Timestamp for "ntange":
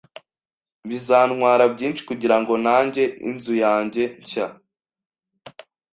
2.63-3.03